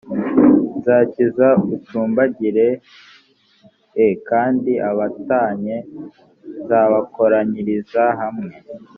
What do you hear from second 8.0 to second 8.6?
hamwe